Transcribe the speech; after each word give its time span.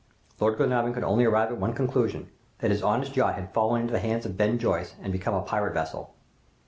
"Lord 0.39 0.57
Glenarvan 0.57 0.95
could 0.95 1.03
only 1.03 1.25
arrive 1.25 1.51
at 1.51 1.59
one 1.59 1.73
conclusion; 1.75 2.31
that 2.57 2.71
his 2.71 2.81
honest 2.81 3.15
yacht 3.15 3.35
had 3.35 3.53
fallen 3.53 3.81
into 3.81 3.93
the 3.93 3.99
hands 3.99 4.25
of 4.25 4.35
Ben 4.35 4.57
Joyce, 4.57 4.93
and 4.95 5.03
had 5.03 5.11
become 5.11 5.35
a 5.35 5.43
pirate 5.43 5.75
vessel! 5.75 6.15